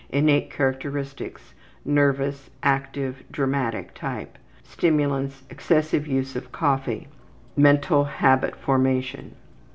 Innate 0.09 0.49
characteristics: 0.49 1.53
nervous, 1.85 2.49
active, 2.63 3.21
dramatic 3.31 3.93
type. 3.93 4.39
Stimulants: 4.63 5.43
excessive 5.47 6.07
use 6.07 6.35
of 6.35 6.51
coffee. 6.51 7.07
Mental 7.55 8.05
habit 8.05 8.55
formation. 8.55 9.35